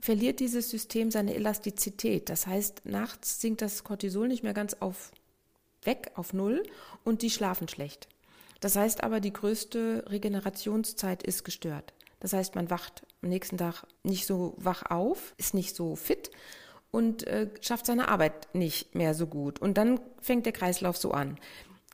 [0.00, 2.28] verliert dieses System seine Elastizität.
[2.30, 5.10] Das heißt, nachts sinkt das Cortisol nicht mehr ganz auf
[5.82, 6.62] weg, auf Null
[7.04, 8.08] und die schlafen schlecht.
[8.60, 11.92] Das heißt aber, die größte Regenerationszeit ist gestört.
[12.20, 16.30] Das heißt, man wacht am nächsten Tag nicht so wach auf, ist nicht so fit
[16.90, 19.60] und äh, schafft seine Arbeit nicht mehr so gut.
[19.60, 21.38] Und dann fängt der Kreislauf so an.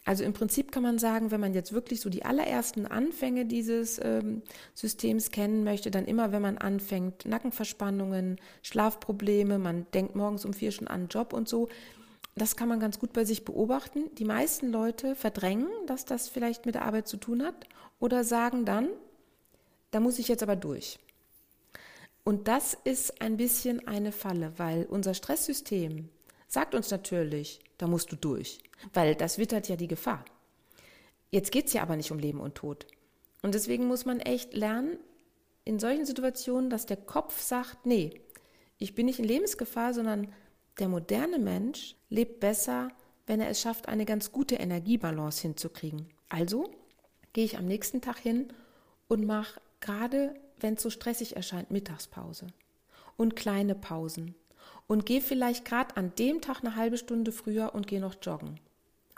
[0.07, 3.99] Also im Prinzip kann man sagen, wenn man jetzt wirklich so die allerersten Anfänge dieses
[4.05, 4.43] ähm,
[4.75, 10.73] Systems kennen möchte, dann immer, wenn man anfängt, Nackenverspannungen, Schlafprobleme, man denkt morgens um vier
[10.73, 11.69] schon an Job und so,
[12.37, 14.15] das kann man ganz gut bei sich beobachten.
[14.17, 17.55] Die meisten Leute verdrängen, dass das vielleicht mit der Arbeit zu tun hat
[17.99, 18.89] oder sagen dann,
[19.91, 20.99] da muss ich jetzt aber durch.
[22.25, 26.09] Und das ist ein bisschen eine Falle, weil unser Stresssystem
[26.49, 28.59] sagt uns natürlich, da musst du durch,
[28.95, 30.25] weil das wittert ja die Gefahr.
[31.31, 32.87] Jetzt geht es ja aber nicht um Leben und Tod.
[33.43, 34.99] Und deswegen muss man echt lernen,
[35.65, 38.21] in solchen Situationen, dass der Kopf sagt, nee,
[38.79, 40.33] ich bin nicht in Lebensgefahr, sondern
[40.79, 42.89] der moderne Mensch lebt besser,
[43.27, 46.09] wenn er es schafft, eine ganz gute Energiebalance hinzukriegen.
[46.29, 46.71] Also
[47.33, 48.49] gehe ich am nächsten Tag hin
[49.09, 50.35] und mache gerade
[50.65, 52.47] wenn es so stressig erscheint, Mittagspause
[53.19, 54.35] und kleine Pausen
[54.87, 58.59] und geh vielleicht gerade an dem Tag eine halbe Stunde früher und geh noch joggen,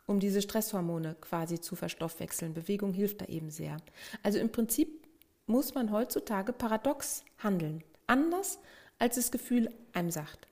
[0.07, 2.53] um diese Stresshormone quasi zu verstoffwechseln.
[2.53, 3.77] Bewegung hilft da eben sehr.
[4.25, 5.07] Also im Prinzip
[5.47, 8.59] muss man heutzutage paradox handeln, anders
[8.99, 10.49] als das Gefühl einem sagt.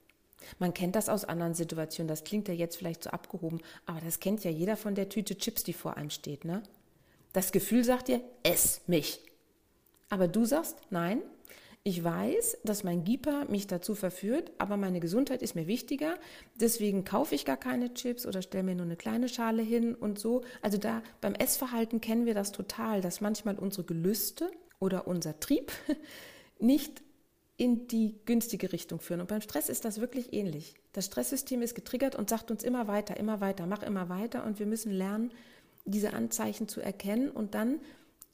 [0.61, 4.21] Man kennt das aus anderen Situationen, das klingt ja jetzt vielleicht so abgehoben, aber das
[4.21, 6.63] kennt ja jeder von der Tüte Chips, die vor einem steht, ne?
[7.33, 9.34] Das Gefühl sagt dir, ess mich.
[10.09, 11.23] Aber du sagst, nein,
[11.87, 16.15] ich weiß, dass mein Gieper mich dazu verführt, aber meine Gesundheit ist mir wichtiger.
[16.59, 20.19] Deswegen kaufe ich gar keine Chips oder stelle mir nur eine kleine Schale hin und
[20.19, 20.45] so.
[20.63, 25.73] Also da beim Essverhalten kennen wir das total, dass manchmal unsere Gelüste oder unser Trieb
[26.59, 27.03] nicht
[27.59, 29.21] in die günstige Richtung führen.
[29.21, 30.75] Und beim Stress ist das wirklich ähnlich.
[30.93, 34.45] Das Stresssystem ist getriggert und sagt uns immer weiter, immer weiter, mach immer weiter.
[34.45, 35.33] Und wir müssen lernen,
[35.85, 37.81] diese Anzeichen zu erkennen und dann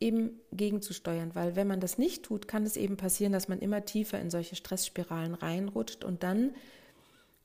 [0.01, 3.85] eben gegenzusteuern, weil wenn man das nicht tut, kann es eben passieren, dass man immer
[3.85, 6.55] tiefer in solche Stressspiralen reinrutscht und dann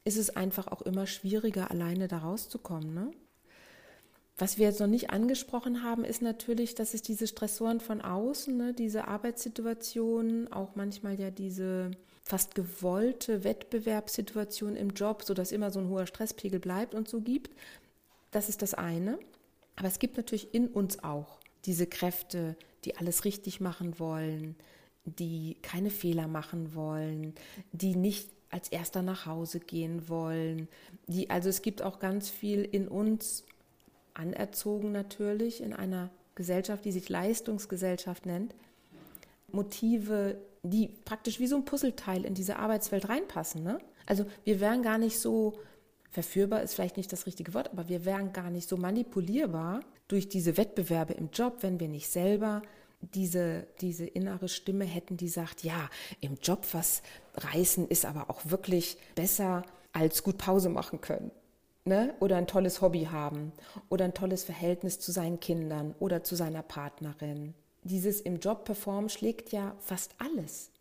[0.05, 2.93] ist es einfach auch immer schwieriger, alleine da rauszukommen.
[2.93, 3.11] Ne?
[4.37, 8.55] Was wir jetzt noch nicht angesprochen haben, ist natürlich, dass es diese Stressoren von außen,
[8.55, 11.91] ne, diese Arbeitssituation, auch manchmal ja diese
[12.21, 17.55] fast gewollte Wettbewerbssituation im Job, sodass immer so ein hoher Stresspegel bleibt und so gibt.
[18.31, 19.19] Das ist das eine.
[19.77, 24.55] Aber es gibt natürlich in uns auch diese Kräfte, die alles richtig machen wollen,
[25.05, 27.33] die keine Fehler machen wollen,
[27.71, 30.67] die nicht als erster nach Hause gehen wollen,
[31.07, 33.43] die also es gibt auch ganz viel in uns
[34.13, 38.55] anerzogen natürlich in einer Gesellschaft, die sich Leistungsgesellschaft nennt,
[39.51, 43.63] Motive, die praktisch wie so ein Puzzleteil in diese Arbeitswelt reinpassen.
[43.63, 43.79] Ne?
[44.05, 45.57] Also wir wären gar nicht so
[46.15, 50.29] verführbar ist vielleicht nicht das richtige Wort, aber wir wären gar nicht so manipulierbar durch
[50.29, 52.61] diese Wettbewerbe im Job, wenn wir nicht selber
[53.01, 55.89] diese, diese innere Stimme hätten, die sagt, ja,
[56.21, 57.03] im Job was
[57.35, 61.31] reißen ist aber auch wirklich besser als gut Pause machen können.
[61.83, 62.15] Ne?
[62.21, 63.51] Oder ein tolles Hobby haben
[63.89, 67.53] oder ein tolles Verhältnis zu seinen Kindern oder zu seiner Partnerin.
[67.83, 70.71] Dieses im Job performen schlägt ja fast alles.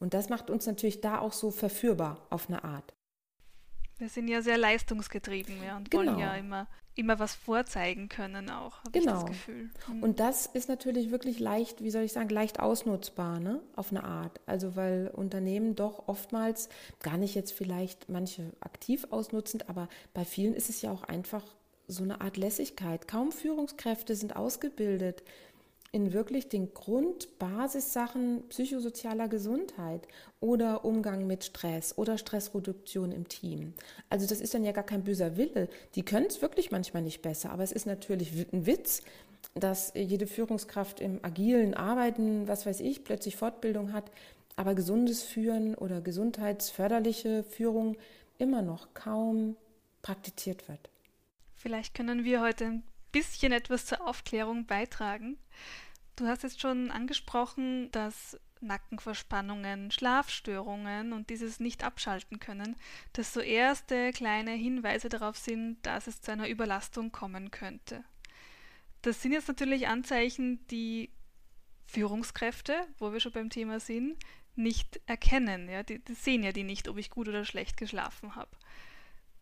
[0.00, 2.93] Und das macht uns natürlich da auch so verführbar auf eine Art.
[3.98, 6.12] Wir sind ja sehr leistungsgetrieben ja, und genau.
[6.12, 9.12] wollen ja immer, immer was vorzeigen können auch, habe genau.
[9.12, 9.70] ich das Gefühl.
[9.88, 10.02] Mhm.
[10.02, 13.60] Und das ist natürlich wirklich leicht, wie soll ich sagen, leicht ausnutzbar, ne?
[13.76, 14.40] Auf eine Art.
[14.46, 16.68] Also weil Unternehmen doch oftmals,
[17.02, 21.44] gar nicht jetzt vielleicht manche aktiv ausnutzend, aber bei vielen ist es ja auch einfach
[21.86, 23.06] so eine Art Lässigkeit.
[23.06, 25.22] Kaum Führungskräfte sind ausgebildet
[25.94, 30.08] in wirklich den Grundbasissachen psychosozialer Gesundheit
[30.40, 33.74] oder Umgang mit Stress oder Stressreduktion im Team.
[34.10, 35.68] Also das ist dann ja gar kein böser Wille.
[35.94, 39.02] Die können es wirklich manchmal nicht besser, aber es ist natürlich ein Witz,
[39.54, 44.10] dass jede Führungskraft im agilen Arbeiten, was weiß ich, plötzlich Fortbildung hat,
[44.56, 47.96] aber gesundes Führen oder gesundheitsförderliche Führung
[48.36, 49.56] immer noch kaum
[50.02, 50.90] praktiziert wird.
[51.54, 55.38] Vielleicht können wir heute ein bisschen etwas zur Aufklärung beitragen.
[56.16, 62.76] Du hast jetzt schon angesprochen, dass Nackenverspannungen, Schlafstörungen und dieses Nicht-Abschalten können,
[63.12, 68.04] dass so erste kleine Hinweise darauf sind, dass es zu einer Überlastung kommen könnte.
[69.02, 71.10] Das sind jetzt natürlich Anzeichen, die
[71.86, 74.16] Führungskräfte, wo wir schon beim Thema sind,
[74.56, 75.68] nicht erkennen.
[75.68, 75.82] Ja?
[75.82, 78.50] Die, die sehen ja die nicht, ob ich gut oder schlecht geschlafen habe.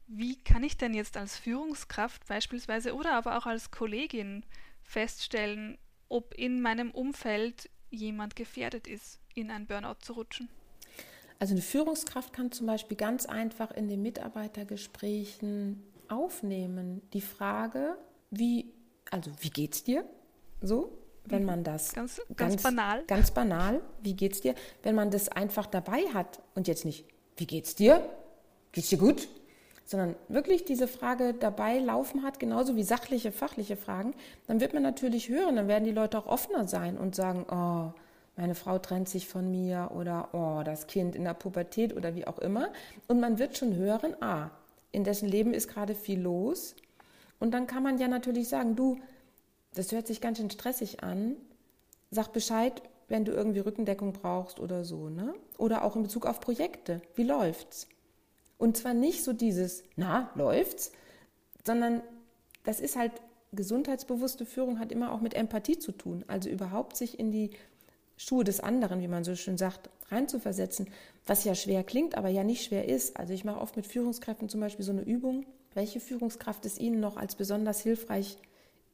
[0.08, 4.44] Wie kann ich denn jetzt als Führungskraft beispielsweise oder aber auch als Kollegin
[4.82, 5.78] feststellen,
[6.12, 10.48] ob in meinem Umfeld jemand gefährdet ist, in ein Burnout zu rutschen?
[11.38, 17.96] Also eine Führungskraft kann zum Beispiel ganz einfach in den Mitarbeitergesprächen aufnehmen die Frage,
[18.30, 18.72] wie,
[19.10, 20.04] also wie geht's dir?
[20.60, 24.54] So, wenn man das ganz, ganz, ganz banal, ganz banal, wie geht's dir?
[24.82, 28.08] Wenn man das einfach dabei hat und jetzt nicht, wie geht's dir?
[28.70, 29.28] Geht's dir gut?
[29.84, 34.14] Sondern wirklich diese Frage dabei laufen hat, genauso wie sachliche, fachliche Fragen,
[34.46, 37.92] dann wird man natürlich hören, dann werden die Leute auch offener sein und sagen, oh,
[38.36, 42.26] meine Frau trennt sich von mir oder oh, das Kind in der Pubertät oder wie
[42.26, 42.70] auch immer.
[43.06, 44.50] Und man wird schon hören, ah,
[44.90, 46.74] in dessen Leben ist gerade viel los.
[47.40, 48.98] Und dann kann man ja natürlich sagen, du,
[49.74, 51.36] das hört sich ganz schön stressig an.
[52.10, 55.34] Sag Bescheid, wenn du irgendwie Rückendeckung brauchst oder so, ne?
[55.58, 57.02] Oder auch in Bezug auf Projekte.
[57.14, 57.86] Wie läuft's?
[58.58, 60.92] Und zwar nicht so dieses, na, läuft's,
[61.64, 62.02] sondern
[62.64, 63.12] das ist halt,
[63.54, 66.24] gesundheitsbewusste Führung hat immer auch mit Empathie zu tun.
[66.26, 67.50] Also überhaupt sich in die
[68.16, 70.88] Schuhe des anderen, wie man so schön sagt, reinzuversetzen,
[71.26, 73.16] was ja schwer klingt, aber ja nicht schwer ist.
[73.16, 77.00] Also ich mache oft mit Führungskräften zum Beispiel so eine Übung, welche Führungskraft ist Ihnen
[77.00, 78.38] noch als besonders hilfreich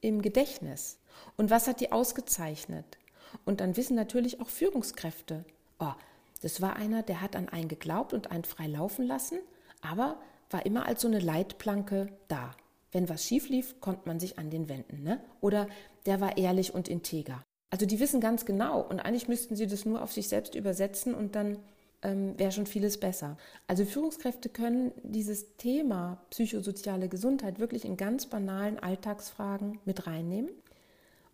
[0.01, 0.99] im Gedächtnis?
[1.37, 2.99] Und was hat die ausgezeichnet?
[3.45, 5.45] Und dann wissen natürlich auch Führungskräfte,
[5.81, 5.93] oh,
[6.41, 9.39] das war einer, der hat an einen geglaubt und einen frei laufen lassen,
[9.81, 10.21] aber
[10.51, 12.53] war immer als so eine Leitplanke da.
[12.91, 15.03] Wenn was schief lief, konnte man sich an den wenden.
[15.03, 15.21] Ne?
[15.41, 15.69] Oder
[16.07, 17.43] der war ehrlich und integer.
[17.71, 21.15] Also die wissen ganz genau und eigentlich müssten sie das nur auf sich selbst übersetzen
[21.15, 21.59] und dann
[22.01, 23.37] ähm, wäre schon vieles besser.
[23.67, 30.51] Also Führungskräfte können dieses Thema psychosoziale Gesundheit wirklich in ganz banalen Alltagsfragen mit reinnehmen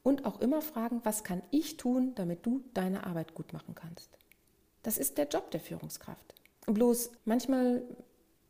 [0.03, 4.19] und auch immer fragen, was kann ich tun, damit du deine Arbeit gut machen kannst.
[4.85, 6.35] Das ist der Job der Führungskraft.
[6.67, 7.83] Bloß manchmal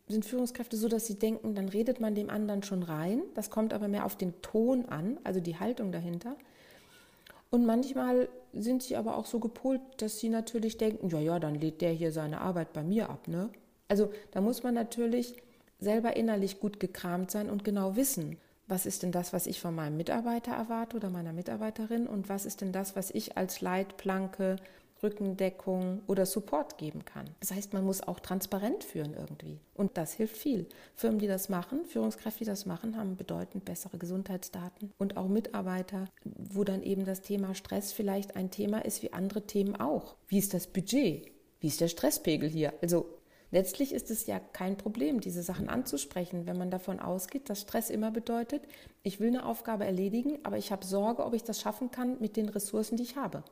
[0.08, 3.22] sind Führungskräfte so, dass sie denken, dann redet man dem anderen schon rein.
[3.34, 6.36] Das kommt aber mehr auf den Ton an, also die Haltung dahinter.
[7.50, 11.54] Und manchmal sind sie aber auch so gepolt, dass sie natürlich denken, ja, ja, dann
[11.54, 13.48] lädt der hier seine Arbeit bei mir ab, ne?
[13.88, 15.36] Also da muss man natürlich
[15.78, 19.74] selber innerlich gut gekramt sein und genau wissen, was ist denn das, was ich von
[19.74, 24.56] meinem Mitarbeiter erwarte oder meiner Mitarbeiterin und was ist denn das, was ich als Leitplanke
[25.04, 27.30] Rückendeckung oder Support geben kann.
[27.38, 29.60] Das heißt, man muss auch transparent führen irgendwie.
[29.74, 30.66] Und das hilft viel.
[30.96, 36.06] Firmen, die das machen, Führungskräfte, die das machen, haben bedeutend bessere Gesundheitsdaten und auch Mitarbeiter,
[36.24, 40.16] wo dann eben das Thema Stress vielleicht ein Thema ist wie andere Themen auch.
[40.26, 41.30] Wie ist das Budget?
[41.60, 42.72] Wie ist der Stresspegel hier?
[42.82, 43.06] Also
[43.54, 47.88] Letztlich ist es ja kein Problem, diese Sachen anzusprechen, wenn man davon ausgeht, dass Stress
[47.88, 48.64] immer bedeutet,
[49.04, 52.36] ich will eine Aufgabe erledigen, aber ich habe Sorge, ob ich das schaffen kann mit
[52.36, 53.44] den Ressourcen, die ich habe.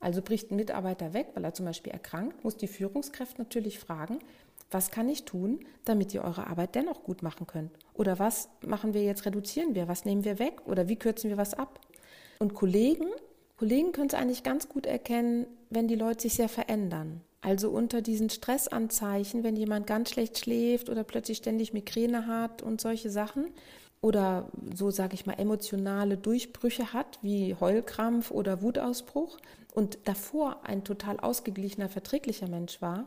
[0.00, 4.18] Also bricht ein Mitarbeiter weg, weil er zum Beispiel erkrankt, muss die Führungskraft natürlich fragen,
[4.70, 7.72] was kann ich tun, damit ihr eure Arbeit dennoch gut machen könnt?
[7.94, 11.38] Oder was machen wir jetzt, reduzieren wir, was nehmen wir weg oder wie kürzen wir
[11.38, 11.80] was ab?
[12.38, 13.06] Und Kollegen,
[13.56, 17.22] Kollegen können es eigentlich ganz gut erkennen, wenn die Leute sich sehr verändern.
[17.40, 22.80] Also unter diesen Stressanzeichen, wenn jemand ganz schlecht schläft oder plötzlich ständig Migräne hat und
[22.80, 23.46] solche Sachen,
[24.00, 29.38] oder so sage ich mal emotionale Durchbrüche hat, wie Heulkrampf oder Wutausbruch
[29.74, 33.06] und davor ein total ausgeglichener, verträglicher Mensch war,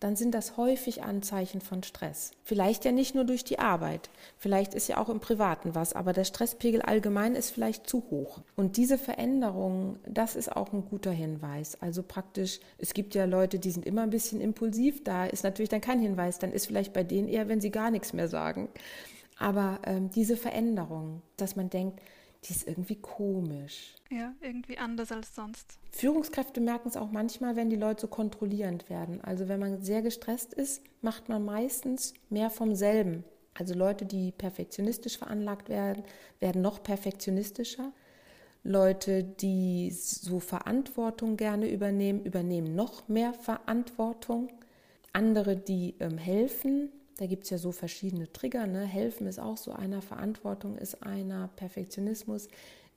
[0.00, 2.32] dann sind das häufig Anzeichen von Stress.
[2.44, 6.12] Vielleicht ja nicht nur durch die Arbeit, vielleicht ist ja auch im Privaten was, aber
[6.12, 8.40] der Stresspegel allgemein ist vielleicht zu hoch.
[8.56, 11.80] Und diese Veränderung, das ist auch ein guter Hinweis.
[11.80, 15.70] Also praktisch, es gibt ja Leute, die sind immer ein bisschen impulsiv, da ist natürlich
[15.70, 18.68] dann kein Hinweis, dann ist vielleicht bei denen eher, wenn sie gar nichts mehr sagen.
[19.38, 22.00] Aber ähm, diese Veränderung, dass man denkt,
[22.44, 23.94] die ist irgendwie komisch.
[24.10, 25.78] Ja, irgendwie anders als sonst.
[25.90, 29.20] Führungskräfte merken es auch manchmal, wenn die Leute so kontrollierend werden.
[29.22, 33.24] Also wenn man sehr gestresst ist, macht man meistens mehr vom selben.
[33.54, 36.04] Also Leute, die perfektionistisch veranlagt werden,
[36.40, 37.92] werden noch perfektionistischer.
[38.62, 44.52] Leute, die so Verantwortung gerne übernehmen, übernehmen noch mehr Verantwortung.
[45.12, 48.66] Andere, die ähm, helfen, da gibt es ja so verschiedene Trigger.
[48.66, 48.84] Ne?
[48.84, 52.48] Helfen ist auch so einer, Verantwortung ist einer, Perfektionismus.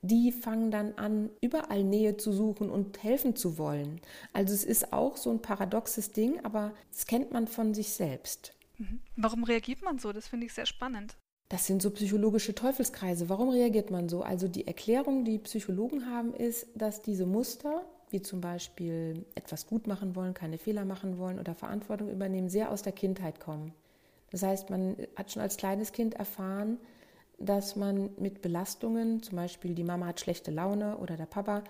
[0.01, 3.99] Die fangen dann an, überall Nähe zu suchen und helfen zu wollen.
[4.33, 8.53] Also es ist auch so ein paradoxes Ding, aber das kennt man von sich selbst.
[8.77, 9.01] Mhm.
[9.17, 10.13] Warum reagiert man so?
[10.13, 11.17] Das finde ich sehr spannend.
[11.49, 13.27] Das sind so psychologische Teufelskreise.
[13.27, 14.21] Warum reagiert man so?
[14.21, 19.87] Also die Erklärung, die Psychologen haben, ist, dass diese Muster, wie zum Beispiel etwas gut
[19.87, 23.73] machen wollen, keine Fehler machen wollen oder Verantwortung übernehmen, sehr aus der Kindheit kommen.
[24.31, 26.77] Das heißt, man hat schon als kleines Kind erfahren,
[27.39, 31.63] dass man mit Belastungen, zum Beispiel die Mama hat schlechte Laune oder der Papa,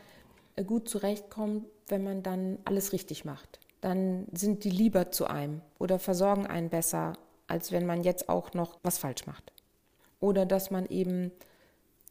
[0.55, 3.59] äh, gut zurechtkommt, wenn man dann alles richtig macht.
[3.81, 7.13] Dann sind die lieber zu einem oder versorgen einen besser,
[7.47, 9.53] als wenn man jetzt auch noch was falsch macht.
[10.19, 11.31] Oder dass man eben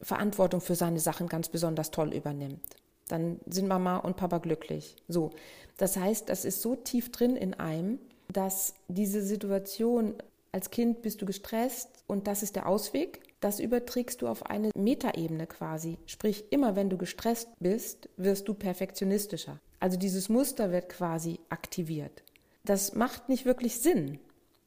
[0.00, 2.61] Verantwortung für seine Sachen ganz besonders toll übernimmt.
[3.08, 4.96] Dann sind Mama und Papa glücklich.
[5.08, 5.30] So.
[5.76, 10.14] Das heißt, das ist so tief drin in einem, dass diese Situation
[10.59, 13.21] als Kind bist du gestresst und das ist der Ausweg.
[13.38, 15.99] Das überträgst du auf eine Metaebene quasi.
[16.07, 19.61] Sprich, immer wenn du gestresst bist, wirst du perfektionistischer.
[19.79, 22.25] Also dieses Muster wird quasi aktiviert.
[22.64, 24.18] Das macht nicht wirklich Sinn.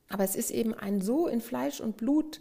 [0.07, 2.39] Aber es ist eben ein so in Fleisch und Blut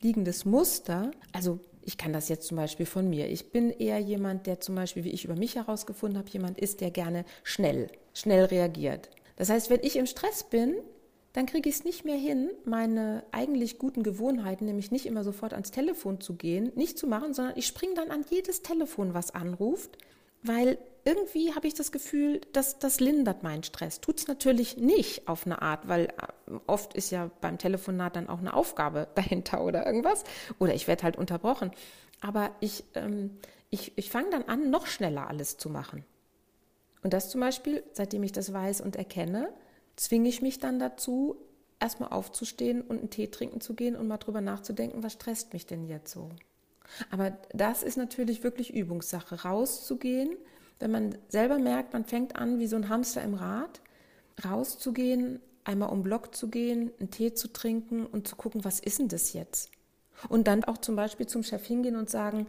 [0.00, 1.10] liegendes Muster.
[1.34, 3.28] Also ich kann das jetzt zum Beispiel von mir.
[3.28, 6.80] Ich bin eher jemand, der zum Beispiel, wie ich über mich herausgefunden habe, jemand ist,
[6.80, 9.10] der gerne schnell, schnell reagiert.
[9.36, 10.76] Das heißt, wenn ich im Stress bin,
[11.38, 15.52] dann kriege ich es nicht mehr hin, meine eigentlich guten Gewohnheiten, nämlich nicht immer sofort
[15.52, 19.30] ans Telefon zu gehen, nicht zu machen, sondern ich springe dann an jedes Telefon, was
[19.36, 19.98] anruft,
[20.42, 24.00] weil irgendwie habe ich das Gefühl, dass das lindert meinen Stress.
[24.00, 28.28] Tut es natürlich nicht auf eine Art, weil äh, oft ist ja beim Telefonat dann
[28.28, 30.24] auch eine Aufgabe dahinter oder irgendwas.
[30.58, 31.70] Oder ich werde halt unterbrochen.
[32.20, 33.38] Aber ich, ähm,
[33.70, 36.04] ich, ich fange dann an, noch schneller alles zu machen.
[37.04, 39.50] Und das zum Beispiel, seitdem ich das weiß und erkenne,
[39.98, 41.36] zwinge ich mich dann dazu,
[41.80, 45.66] erstmal aufzustehen und einen Tee trinken zu gehen und mal drüber nachzudenken, was stresst mich
[45.66, 46.30] denn jetzt so?
[47.10, 50.36] Aber das ist natürlich wirklich Übungssache, rauszugehen,
[50.80, 53.80] Wenn man selber merkt, man fängt an, wie so ein Hamster im Rad,
[54.44, 59.00] rauszugehen, einmal um Block zu gehen, einen Tee zu trinken und zu gucken, was ist
[59.00, 59.70] denn das jetzt?
[60.28, 62.46] Und dann auch zum Beispiel zum Chef hingehen und sagen,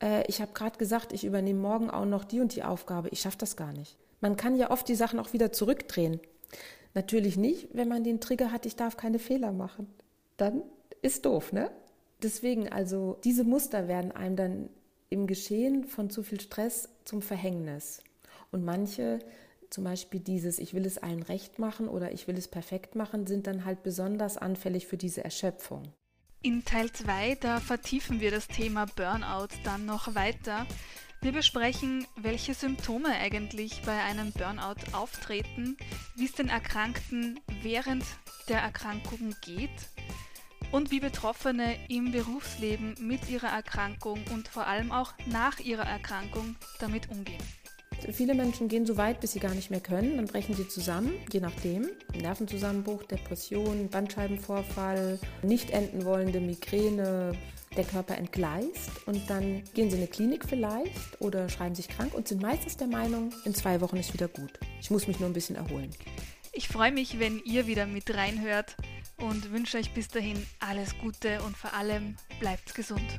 [0.00, 3.20] äh, ich habe gerade gesagt, ich übernehme morgen auch noch die und die Aufgabe, ich
[3.20, 3.96] schaffe das gar nicht.
[4.20, 6.20] Man kann ja oft die Sachen auch wieder zurückdrehen.
[6.94, 9.86] Natürlich nicht, wenn man den Trigger hat, ich darf keine Fehler machen.
[10.36, 10.62] Dann
[11.00, 11.70] ist doof, ne?
[12.22, 14.68] Deswegen, also diese Muster werden einem dann
[15.10, 18.02] im Geschehen von zu viel Stress zum Verhängnis.
[18.50, 19.18] Und manche
[19.70, 23.26] zum Beispiel dieses, ich will es allen recht machen oder ich will es perfekt machen,
[23.26, 25.82] sind dann halt besonders anfällig für diese Erschöpfung.
[26.42, 30.66] In Teil 2, da vertiefen wir das Thema Burnout dann noch weiter.
[31.22, 35.76] Wir besprechen, welche Symptome eigentlich bei einem Burnout auftreten,
[36.16, 38.04] wie es den Erkrankten während
[38.48, 39.70] der Erkrankung geht
[40.72, 46.56] und wie Betroffene im Berufsleben mit ihrer Erkrankung und vor allem auch nach ihrer Erkrankung
[46.80, 47.42] damit umgehen.
[48.10, 50.16] Viele Menschen gehen so weit, bis sie gar nicht mehr können.
[50.16, 51.88] Dann brechen sie zusammen, je nachdem.
[52.20, 57.38] Nervenzusammenbruch, Depression, Bandscheibenvorfall, nicht enden wollende Migräne,
[57.76, 62.14] der Körper entgleist und dann gehen sie in eine Klinik vielleicht oder schreiben sich krank
[62.14, 64.52] und sind meistens der Meinung, in zwei Wochen ist wieder gut.
[64.80, 65.90] Ich muss mich nur ein bisschen erholen.
[66.52, 68.76] Ich freue mich, wenn ihr wieder mit reinhört
[69.18, 73.18] und wünsche euch bis dahin alles Gute und vor allem bleibt gesund.